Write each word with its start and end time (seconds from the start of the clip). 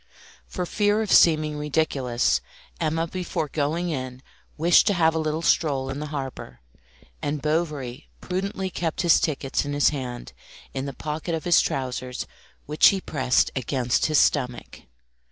For 0.47 0.65
fear 0.65 1.03
of 1.03 1.11
seeming 1.11 1.57
ridiculous, 1.57 2.41
Emma 2.79 3.05
before 3.05 3.47
going 3.49 3.89
in 3.91 4.23
wished 4.57 4.87
to 4.87 4.95
have 4.95 5.13
a 5.13 5.19
little 5.19 5.43
stroll 5.43 5.91
in 5.91 5.99
the 5.99 6.07
harbour, 6.07 6.61
and 7.21 7.39
Bovary 7.39 8.09
prudently 8.19 8.71
kept 8.71 9.01
his 9.03 9.19
tickets 9.19 9.63
in 9.63 9.73
his 9.73 9.89
hand, 9.89 10.33
in 10.73 10.87
the 10.87 10.93
pocket 10.93 11.35
of 11.35 11.43
his 11.43 11.61
trousers, 11.61 12.25
which 12.65 12.87
he 12.87 12.99
pressed 12.99 13.51
against 13.55 14.07
his 14.07 14.17
stomach. 14.17 14.81